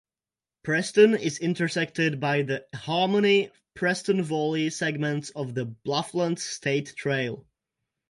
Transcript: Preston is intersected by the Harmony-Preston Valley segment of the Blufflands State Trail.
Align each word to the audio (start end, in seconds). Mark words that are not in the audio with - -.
Preston 0.63 1.13
is 1.13 1.37
intersected 1.37 2.19
by 2.19 2.41
the 2.41 2.65
Harmony-Preston 2.73 4.23
Valley 4.23 4.71
segment 4.71 5.29
of 5.35 5.53
the 5.53 5.67
Blufflands 5.85 6.39
State 6.41 6.95
Trail. 6.95 7.45